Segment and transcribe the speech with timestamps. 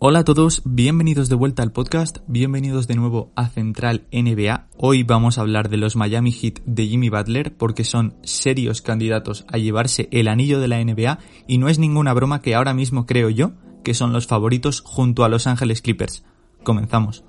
[0.00, 4.68] Hola a todos, bienvenidos de vuelta al podcast, bienvenidos de nuevo a Central NBA.
[4.76, 9.44] Hoy vamos a hablar de los Miami Heat de Jimmy Butler porque son serios candidatos
[9.48, 13.06] a llevarse el anillo de la NBA y no es ninguna broma que ahora mismo
[13.06, 16.22] creo yo que son los favoritos junto a Los Ángeles Clippers.
[16.62, 17.24] Comenzamos.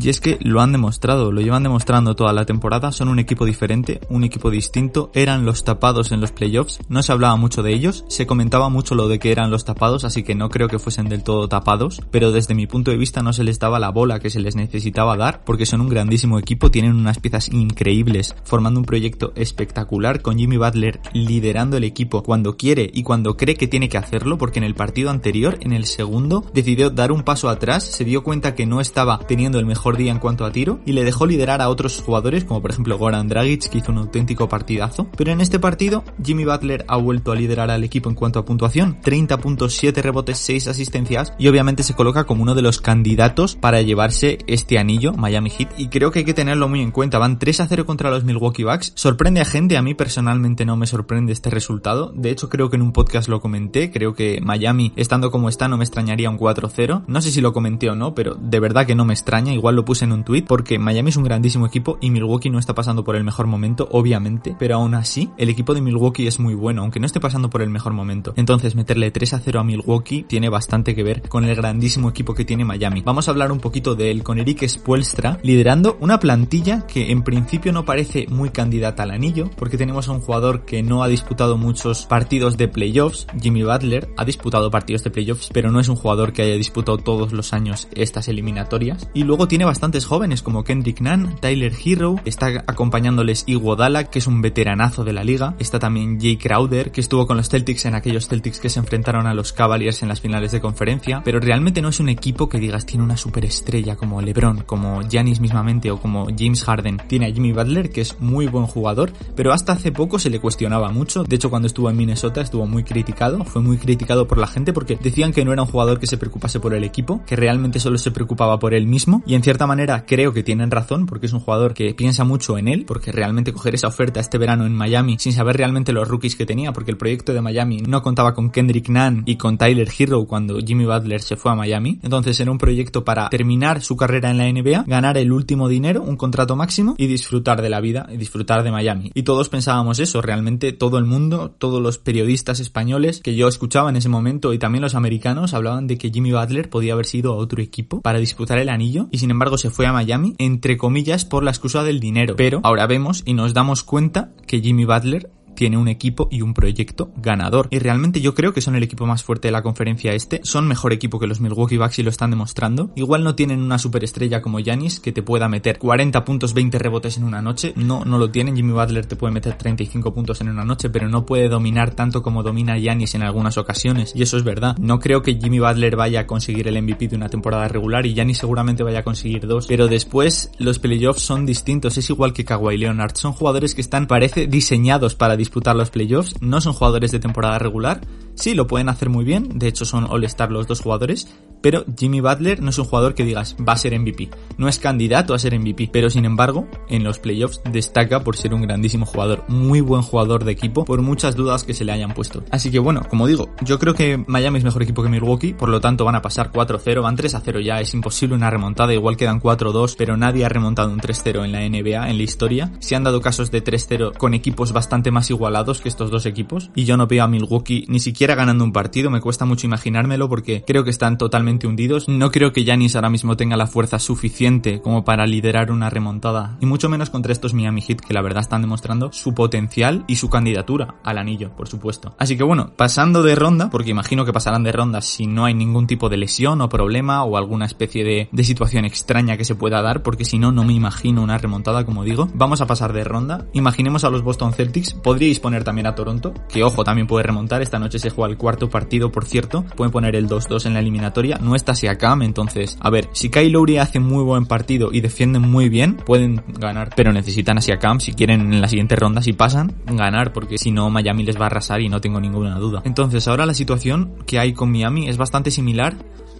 [0.00, 3.44] Y es que lo han demostrado, lo llevan demostrando toda la temporada, son un equipo
[3.44, 7.74] diferente, un equipo distinto, eran los tapados en los playoffs, no se hablaba mucho de
[7.74, 10.78] ellos, se comentaba mucho lo de que eran los tapados, así que no creo que
[10.78, 13.90] fuesen del todo tapados, pero desde mi punto de vista no se les daba la
[13.90, 18.36] bola que se les necesitaba dar, porque son un grandísimo equipo, tienen unas piezas increíbles,
[18.44, 23.56] formando un proyecto espectacular con Jimmy Butler liderando el equipo cuando quiere y cuando cree
[23.56, 27.24] que tiene que hacerlo, porque en el partido anterior, en el segundo, decidió dar un
[27.24, 30.52] paso atrás, se dio cuenta que no estaba teniendo el mejor día en cuanto a
[30.52, 33.92] tiro y le dejó liderar a otros jugadores como por ejemplo Goran Dragic que hizo
[33.92, 35.08] un auténtico partidazo.
[35.16, 38.44] Pero en este partido Jimmy Butler ha vuelto a liderar al equipo en cuanto a
[38.44, 42.80] puntuación, 30 puntos, 7 rebotes, 6 asistencias y obviamente se coloca como uno de los
[42.80, 46.90] candidatos para llevarse este anillo Miami Heat y creo que hay que tenerlo muy en
[46.90, 47.18] cuenta.
[47.18, 48.92] Van 3 a 0 contra los Milwaukee Bucks.
[48.94, 52.12] Sorprende a gente, a mí personalmente no me sorprende este resultado.
[52.14, 55.68] De hecho creo que en un podcast lo comenté, creo que Miami estando como está
[55.68, 57.04] no me extrañaría un 4-0.
[57.06, 59.76] No sé si lo comenté o no, pero de verdad que no me extraña, igual
[59.78, 62.74] lo puse en un tweet porque Miami es un grandísimo equipo y Milwaukee no está
[62.74, 66.54] pasando por el mejor momento, obviamente, pero aún así el equipo de Milwaukee es muy
[66.54, 68.32] bueno, aunque no esté pasando por el mejor momento.
[68.34, 72.34] Entonces meterle 3 a 0 a Milwaukee tiene bastante que ver con el grandísimo equipo
[72.34, 73.02] que tiene Miami.
[73.02, 77.22] Vamos a hablar un poquito de él con Eric Spoelstra liderando una plantilla que en
[77.22, 81.08] principio no parece muy candidata al anillo porque tenemos a un jugador que no ha
[81.08, 85.88] disputado muchos partidos de playoffs, Jimmy Butler ha disputado partidos de playoffs, pero no es
[85.88, 90.40] un jugador que haya disputado todos los años estas eliminatorias y luego tiene bastantes jóvenes
[90.42, 95.56] como Kendrick Nunn, Tyler Hero, está acompañándoles Iguodala, que es un veteranazo de la liga,
[95.58, 99.26] está también Jay Crowder, que estuvo con los Celtics en aquellos Celtics que se enfrentaron
[99.26, 102.58] a los Cavaliers en las finales de conferencia, pero realmente no es un equipo que
[102.58, 106.96] digas tiene una superestrella como LeBron, como Giannis mismamente o como James Harden.
[107.06, 110.40] Tiene a Jimmy Butler, que es muy buen jugador, pero hasta hace poco se le
[110.40, 111.24] cuestionaba mucho.
[111.24, 114.72] De hecho, cuando estuvo en Minnesota estuvo muy criticado, fue muy criticado por la gente
[114.72, 117.80] porque decían que no era un jugador que se preocupase por el equipo, que realmente
[117.80, 121.26] solo se preocupaba por él mismo y en cierta manera creo que tienen razón porque
[121.26, 124.66] es un jugador que piensa mucho en él, porque realmente coger esa oferta este verano
[124.66, 128.00] en Miami sin saber realmente los rookies que tenía, porque el proyecto de Miami no
[128.00, 131.98] contaba con Kendrick Nunn y con Tyler Hero cuando Jimmy Butler se fue a Miami.
[132.04, 136.02] Entonces era un proyecto para terminar su carrera en la NBA, ganar el último dinero,
[136.02, 139.10] un contrato máximo y disfrutar de la vida y disfrutar de Miami.
[139.12, 143.90] Y todos pensábamos eso, realmente todo el mundo, todos los periodistas españoles que yo escuchaba
[143.90, 147.32] en ese momento y también los americanos hablaban de que Jimmy Butler podía haber sido
[147.32, 150.76] a otro equipo para disputar el anillo y sin embargo se fue a Miami, entre
[150.76, 152.36] comillas, por la excusa del dinero.
[152.36, 156.54] Pero ahora vemos y nos damos cuenta que Jimmy Butler tiene un equipo y un
[156.54, 157.66] proyecto ganador.
[157.72, 160.40] Y realmente yo creo que son el equipo más fuerte de la conferencia este.
[160.44, 162.92] Son mejor equipo que los Milwaukee Bucks y lo están demostrando.
[162.94, 167.16] Igual no tienen una superestrella como Yanis que te pueda meter 40 puntos, 20 rebotes
[167.16, 167.72] en una noche.
[167.74, 168.54] No, no lo tienen.
[168.54, 172.22] Jimmy Butler te puede meter 35 puntos en una noche, pero no puede dominar tanto
[172.22, 174.12] como domina Yanis en algunas ocasiones.
[174.14, 174.76] Y eso es verdad.
[174.78, 178.14] No creo que Jimmy Butler vaya a conseguir el MVP de una temporada regular y
[178.14, 179.66] Yanis seguramente vaya a conseguir dos.
[179.66, 181.98] Pero después los playoffs son distintos.
[181.98, 183.16] Es igual que Kawhi Leonard.
[183.16, 187.58] Son jugadores que están, parece, diseñados para disputar los playoffs, no son jugadores de temporada
[187.58, 188.02] regular,
[188.38, 191.28] sí lo pueden hacer muy bien, de hecho son All-Star los dos jugadores,
[191.60, 194.30] pero Jimmy Butler no es un jugador que digas va a ser MVP.
[194.58, 198.54] No es candidato a ser MVP, pero sin embargo, en los playoffs destaca por ser
[198.54, 202.14] un grandísimo jugador, muy buen jugador de equipo, por muchas dudas que se le hayan
[202.14, 202.44] puesto.
[202.50, 205.68] Así que bueno, como digo, yo creo que Miami es mejor equipo que Milwaukee, por
[205.68, 209.40] lo tanto van a pasar 4-0, van 3-0 ya, es imposible una remontada, igual quedan
[209.40, 212.72] 4-2, pero nadie ha remontado un 3-0 en la NBA, en la historia.
[212.78, 216.70] Se han dado casos de 3-0 con equipos bastante más igualados que estos dos equipos,
[216.74, 220.28] y yo no veo a Milwaukee ni siquiera ganando un partido, me cuesta mucho imaginármelo
[220.28, 222.08] porque creo que están totalmente hundidos.
[222.08, 226.56] No creo que Yanis ahora mismo tenga la fuerza suficiente como para liderar una remontada,
[226.60, 230.16] y mucho menos contra estos Miami Heat que la verdad están demostrando su potencial y
[230.16, 232.14] su candidatura al anillo, por supuesto.
[232.18, 235.54] Así que bueno, pasando de ronda, porque imagino que pasarán de ronda si no hay
[235.54, 239.54] ningún tipo de lesión o problema o alguna especie de, de situación extraña que se
[239.54, 242.28] pueda dar, porque si no, no me imagino una remontada, como digo.
[242.34, 243.46] Vamos a pasar de ronda.
[243.52, 244.94] Imaginemos a los Boston Celtics.
[244.94, 247.62] Podríais poner también a Toronto, que ojo, también puede remontar.
[247.62, 249.64] Esta noche se juega el cuarto partido, por cierto.
[249.76, 251.38] Pueden poner el 2-2 en la eliminatoria.
[251.40, 255.42] No está Siakam, entonces, a ver, si Kyle Lowry hace muy buen partido y defienden
[255.42, 256.90] muy bien, pueden ganar.
[256.96, 260.72] Pero necesitan a Siakam, si quieren en la siguiente ronda, si pasan, ganar, porque si
[260.72, 262.82] no, Miami les va a arrasar y no tengo ninguna duda.
[262.84, 265.94] Entonces, ahora la situación que hay con Miami es bastante similar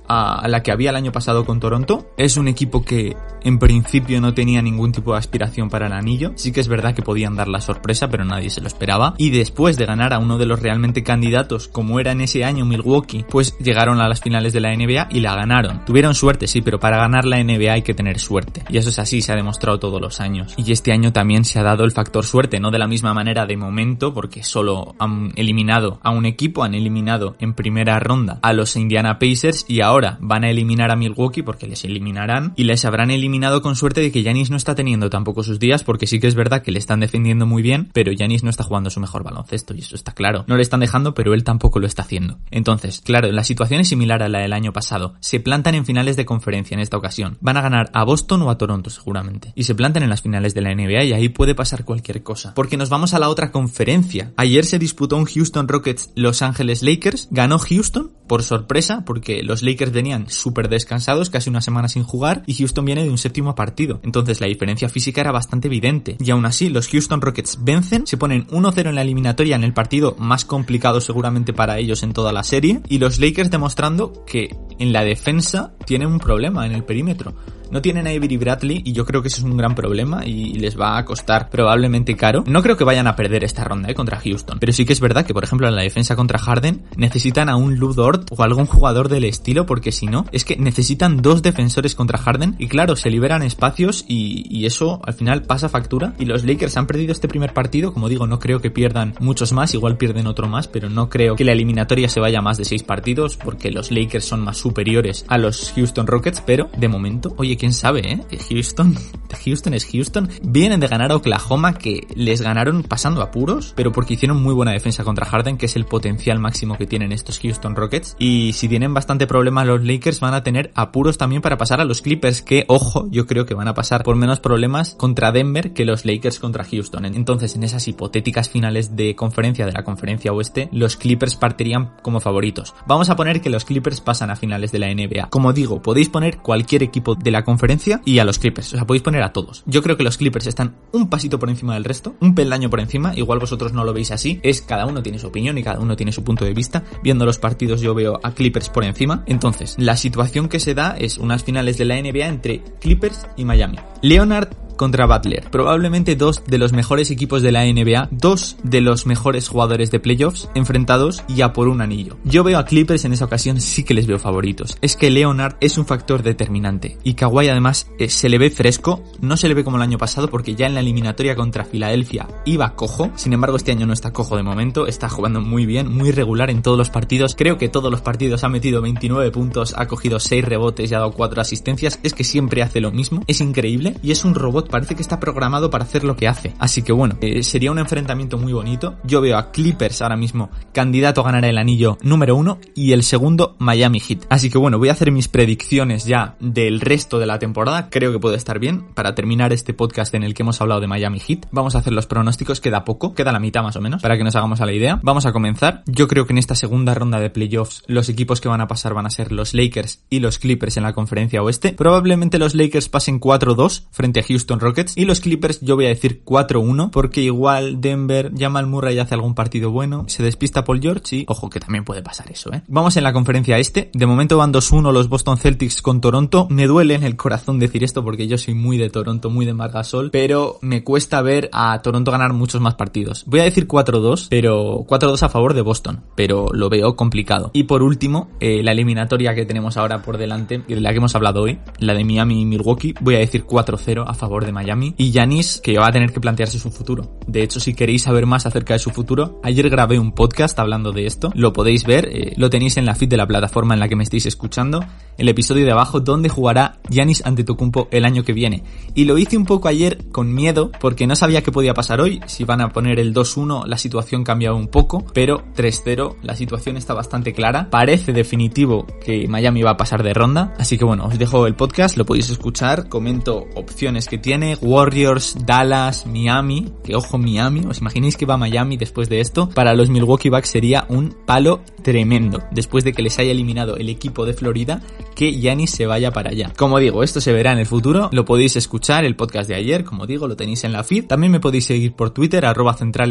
[0.08, 2.06] a la que había el año pasado con Toronto.
[2.16, 6.32] Es un equipo que en principio no tenía ningún tipo de aspiración para el anillo.
[6.36, 9.14] Sí que es verdad que podían dar la sorpresa, pero nadie se lo esperaba.
[9.18, 12.64] Y después de ganar a uno de los realmente candidatos, como era en ese año
[12.64, 15.84] Milwaukee, pues llegaron a las finales de la NBA y la ganaron.
[15.84, 18.62] Tuvieron suerte, sí, pero para ganar la NBA hay que tener suerte.
[18.68, 20.54] Y eso es así, se ha demostrado todos los años.
[20.56, 23.46] Y este año también se ha dado el factor suerte, no de la misma manera
[23.46, 28.52] de momento, porque solo han eliminado a un equipo, han eliminado en primera ronda a
[28.52, 32.84] los Indiana Pacers y ahora van a eliminar a Milwaukee porque les eliminarán y les
[32.84, 36.20] habrán eliminado con suerte de que Yanis no está teniendo tampoco sus días porque sí
[36.20, 39.00] que es verdad que le están defendiendo muy bien, pero Yanis no está jugando su
[39.00, 40.44] mejor baloncesto y eso está claro.
[40.46, 42.38] No le están dejando, pero él tampoco lo está haciendo.
[42.50, 45.14] Entonces, claro, la situación es similar a la del año pasado.
[45.20, 47.38] Se plantan en finales de conferencia en esta ocasión.
[47.40, 49.52] Van a ganar a Boston o a Toronto seguramente.
[49.54, 52.54] Y se plantan en las finales de la NBA y ahí puede pasar cualquier cosa.
[52.54, 54.32] Porque nos vamos a la otra conferencia.
[54.36, 57.28] Ayer se disputó un Houston Rockets Los Ángeles Lakers.
[57.30, 59.62] Ganó Houston por sorpresa porque los
[59.92, 64.00] Venían súper descansados, casi una semana sin jugar, y Houston viene de un séptimo partido.
[64.02, 66.16] Entonces la diferencia física era bastante evidente.
[66.18, 69.72] Y aún así, los Houston Rockets vencen, se ponen 1-0 en la eliminatoria en el
[69.72, 74.54] partido más complicado seguramente para ellos en toda la serie, y los Lakers demostrando que
[74.78, 77.34] en la defensa tienen un problema en el perímetro.
[77.70, 80.54] No tienen a Avery Bradley y yo creo que eso es un gran problema y
[80.54, 82.44] les va a costar probablemente caro.
[82.46, 83.94] No creo que vayan a perder esta ronda ¿eh?
[83.94, 86.82] contra Houston, pero sí que es verdad que por ejemplo en la defensa contra Harden
[86.96, 91.22] necesitan a un Ludort o algún jugador del estilo porque si no es que necesitan
[91.22, 95.68] dos defensores contra Harden y claro se liberan espacios y, y eso al final pasa
[95.68, 99.14] factura y los Lakers han perdido este primer partido como digo no creo que pierdan
[99.20, 102.42] muchos más igual pierden otro más pero no creo que la eliminatoria se vaya a
[102.42, 106.70] más de seis partidos porque los Lakers son más superiores a los Houston Rockets pero
[106.76, 108.38] de momento oye quién sabe, ¿eh?
[108.48, 108.96] Houston,
[109.36, 110.28] Houston es Houston.
[110.42, 114.72] Vienen de ganar a Oklahoma que les ganaron pasando apuros, pero porque hicieron muy buena
[114.72, 118.16] defensa contra Harden, que es el potencial máximo que tienen estos Houston Rockets.
[118.18, 121.84] Y si tienen bastante problema los Lakers, van a tener apuros también para pasar a
[121.84, 125.72] los Clippers, que, ojo, yo creo que van a pasar por menos problemas contra Denver
[125.72, 127.04] que los Lakers contra Houston.
[127.04, 132.20] Entonces, en esas hipotéticas finales de conferencia de la conferencia oeste, los Clippers partirían como
[132.20, 132.74] favoritos.
[132.86, 135.28] Vamos a poner que los Clippers pasan a finales de la NBA.
[135.30, 138.72] Como digo, podéis poner cualquier equipo de la conferencia y a los Clippers.
[138.74, 139.62] O sea, podéis poner a todos.
[139.66, 142.80] Yo creo que los Clippers están un pasito por encima del resto, un peldaño por
[142.80, 143.14] encima.
[143.16, 144.40] Igual vosotros no lo veis así.
[144.42, 146.84] Es cada uno tiene su opinión y cada uno tiene su punto de vista.
[147.02, 149.24] Viendo los partidos yo veo a Clippers por encima.
[149.26, 153.44] Entonces, la situación que se da es unas finales de la NBA entre Clippers y
[153.44, 153.78] Miami.
[154.02, 155.50] Leonard contra Butler.
[155.50, 160.00] Probablemente dos de los mejores equipos de la NBA, dos de los mejores jugadores de
[160.00, 162.16] playoffs enfrentados y a por un anillo.
[162.24, 164.78] Yo veo a Clippers en esa ocasión sí que les veo favoritos.
[164.80, 169.02] Es que Leonard es un factor determinante y Kawhi además eh, se le ve fresco,
[169.20, 172.28] no se le ve como el año pasado porque ya en la eliminatoria contra Filadelfia
[172.44, 175.92] iba cojo, sin embargo este año no está cojo de momento, está jugando muy bien,
[175.92, 179.74] muy regular en todos los partidos, creo que todos los partidos ha metido 29 puntos,
[179.76, 183.24] ha cogido 6 rebotes y ha dado 4 asistencias, es que siempre hace lo mismo,
[183.26, 186.54] es increíble y es un robot parece que está programado para hacer lo que hace.
[186.58, 188.96] Así que bueno, eh, sería un enfrentamiento muy bonito.
[189.04, 193.02] Yo veo a Clippers ahora mismo candidato a ganar el anillo número uno y el
[193.02, 194.26] segundo Miami Heat.
[194.28, 197.90] Así que bueno, voy a hacer mis predicciones ya del resto de la temporada.
[197.90, 200.86] Creo que puede estar bien para terminar este podcast en el que hemos hablado de
[200.86, 201.46] Miami Heat.
[201.50, 204.24] Vamos a hacer los pronósticos, queda poco, queda la mitad más o menos, para que
[204.24, 205.00] nos hagamos a la idea.
[205.02, 205.82] Vamos a comenzar.
[205.86, 208.94] Yo creo que en esta segunda ronda de playoffs los equipos que van a pasar
[208.94, 211.72] van a ser los Lakers y los Clippers en la conferencia oeste.
[211.72, 215.88] Probablemente los Lakers pasen 4-2 frente a Houston Rockets y los Clippers yo voy a
[215.88, 220.64] decir 4-1 porque igual Denver llama al Murray y hace algún partido bueno, se despista
[220.64, 222.62] Paul George y ojo que también puede pasar eso, ¿eh?
[222.68, 226.66] Vamos en la conferencia este, de momento van 2-1 los Boston Celtics con Toronto, me
[226.66, 230.10] duele en el corazón decir esto porque yo soy muy de Toronto, muy de Margasol,
[230.10, 233.24] pero me cuesta ver a Toronto ganar muchos más partidos.
[233.26, 237.50] Voy a decir 4-2, pero 4-2 a favor de Boston, pero lo veo complicado.
[237.52, 240.98] Y por último, eh, la eliminatoria que tenemos ahora por delante, y de la que
[240.98, 244.47] hemos hablado hoy, la de Miami y Milwaukee, voy a decir 4-0 a favor de
[244.52, 244.94] Miami.
[244.96, 247.18] Y Yanis, que va a tener que plantearse su futuro.
[247.26, 250.92] De hecho, si queréis saber más acerca de su futuro, ayer grabé un podcast hablando
[250.92, 251.30] de esto.
[251.34, 253.96] Lo podéis ver, eh, lo tenéis en la feed de la plataforma en la que
[253.96, 254.84] me estáis escuchando.
[255.16, 258.62] El episodio de abajo donde jugará Yanis ante Tocumpo el año que viene.
[258.94, 262.20] Y lo hice un poco ayer con miedo porque no sabía qué podía pasar hoy.
[262.26, 266.76] Si van a poner el 2-1, la situación cambiaba un poco, pero 3-0, la situación
[266.76, 267.68] está bastante clara.
[267.70, 270.54] Parece definitivo que Miami va a pasar de ronda.
[270.58, 272.88] Así que bueno, os dejo el podcast, lo podéis escuchar.
[272.88, 274.37] Comento opciones que tiene.
[274.60, 276.72] Warriors, Dallas, Miami.
[276.84, 277.62] Que ojo, Miami.
[277.68, 279.48] ¿Os imagináis que va a Miami después de esto?
[279.50, 283.88] Para los Milwaukee Bucks sería un palo tremendo, después de que les haya eliminado el
[283.88, 284.82] equipo de Florida,
[285.16, 286.52] que Giannis se vaya para allá.
[286.54, 289.84] Como digo, esto se verá en el futuro, lo podéis escuchar, el podcast de ayer,
[289.84, 291.06] como digo, lo tenéis en la feed.
[291.06, 293.08] También me podéis seguir por Twitter, arroba central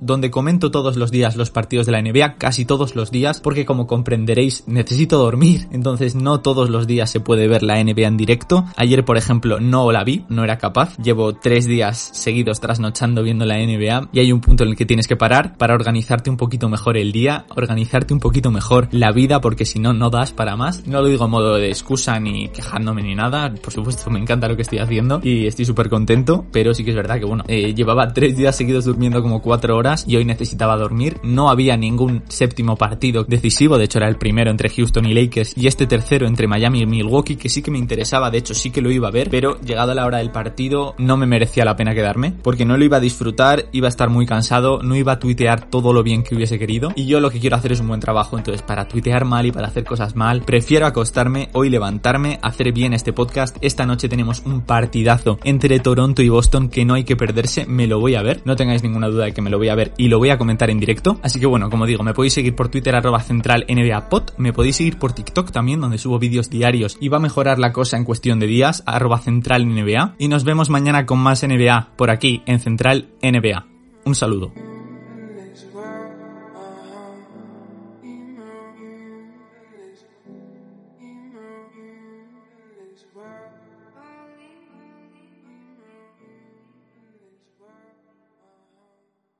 [0.00, 3.64] donde comento todos los días los partidos de la NBA, casi todos los días, porque
[3.64, 8.18] como comprenderéis, necesito dormir, entonces no todos los días se puede ver la NBA en
[8.18, 8.66] directo.
[8.76, 10.94] Ayer, por ejemplo, no la vi, no era capaz.
[10.98, 14.84] Llevo tres días seguidos trasnochando viendo la NBA y hay un punto en el que
[14.84, 17.46] tienes que parar para organizarte un poquito mejor el día,
[17.94, 20.86] organizarte un poquito mejor la vida, porque si no, no das para más.
[20.86, 24.48] No lo digo a modo de excusa ni quejándome ni nada, por supuesto me encanta
[24.48, 27.44] lo que estoy haciendo y estoy súper contento, pero sí que es verdad que bueno,
[27.46, 31.18] eh, llevaba tres días seguidos durmiendo como cuatro horas y hoy necesitaba dormir.
[31.22, 35.56] No había ningún séptimo partido decisivo, de hecho era el primero entre Houston y Lakers
[35.56, 38.70] y este tercero entre Miami y Milwaukee, que sí que me interesaba, de hecho sí
[38.70, 41.76] que lo iba a ver, pero llegada la hora del partido no me merecía la
[41.76, 45.12] pena quedarme, porque no lo iba a disfrutar, iba a estar muy cansado, no iba
[45.12, 47.83] a tuitear todo lo bien que hubiese querido y yo lo que quiero hacer es
[47.88, 52.38] buen trabajo, entonces para tuitear mal y para hacer cosas mal, prefiero acostarme, hoy levantarme,
[52.42, 53.56] hacer bien este podcast.
[53.60, 57.86] Esta noche tenemos un partidazo entre Toronto y Boston que no hay que perderse, me
[57.86, 59.92] lo voy a ver, no tengáis ninguna duda de que me lo voy a ver
[59.96, 61.18] y lo voy a comentar en directo.
[61.22, 64.04] Así que bueno, como digo, me podéis seguir por Twitter arroba central NBA
[64.36, 67.72] me podéis seguir por TikTok también donde subo vídeos diarios y va a mejorar la
[67.72, 71.90] cosa en cuestión de días, arroba central NBA y nos vemos mañana con más NBA
[71.96, 73.66] por aquí en Central NBA.
[74.04, 74.73] Un saludo.